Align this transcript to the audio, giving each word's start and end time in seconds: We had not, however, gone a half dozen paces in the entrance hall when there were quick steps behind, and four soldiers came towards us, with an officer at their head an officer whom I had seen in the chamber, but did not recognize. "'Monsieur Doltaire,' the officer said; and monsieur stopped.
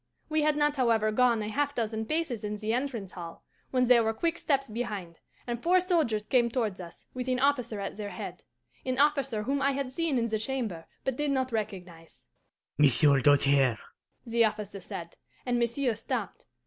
We 0.29 0.41
had 0.41 0.57
not, 0.57 0.77
however, 0.77 1.11
gone 1.11 1.43
a 1.43 1.47
half 1.49 1.75
dozen 1.75 2.07
paces 2.07 2.43
in 2.43 2.57
the 2.57 2.73
entrance 2.73 3.11
hall 3.11 3.43
when 3.69 3.85
there 3.85 4.03
were 4.03 4.15
quick 4.15 4.39
steps 4.39 4.67
behind, 4.67 5.19
and 5.45 5.61
four 5.61 5.79
soldiers 5.79 6.23
came 6.23 6.49
towards 6.49 6.81
us, 6.81 7.05
with 7.13 7.27
an 7.27 7.39
officer 7.39 7.79
at 7.79 7.97
their 7.97 8.09
head 8.09 8.43
an 8.83 8.97
officer 8.97 9.43
whom 9.43 9.61
I 9.61 9.73
had 9.73 9.91
seen 9.91 10.17
in 10.17 10.25
the 10.25 10.39
chamber, 10.39 10.87
but 11.03 11.17
did 11.17 11.29
not 11.29 11.51
recognize. 11.51 12.25
"'Monsieur 12.79 13.21
Doltaire,' 13.21 13.77
the 14.25 14.43
officer 14.43 14.79
said; 14.81 15.17
and 15.45 15.59
monsieur 15.59 15.93
stopped. 15.93 16.47